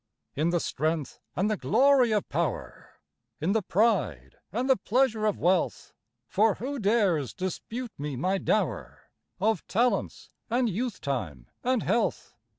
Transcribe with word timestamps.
In 0.35 0.49
the 0.49 0.59
strength 0.59 1.19
and 1.35 1.47
the 1.47 1.57
glory 1.57 2.11
of 2.11 2.27
power, 2.27 2.99
In 3.39 3.51
the 3.51 3.61
pride 3.61 4.35
and 4.51 4.67
the 4.67 4.75
pleasure 4.75 5.27
of 5.27 5.37
wealth 5.37 5.93
(For 6.27 6.55
who 6.55 6.79
dares 6.79 7.35
dispute 7.35 7.91
me 7.99 8.15
my 8.15 8.39
dower 8.39 9.11
Of 9.39 9.67
talents 9.67 10.31
and 10.49 10.67
youth 10.67 11.01
time 11.01 11.51
and 11.63 11.83
health?) 11.83 12.33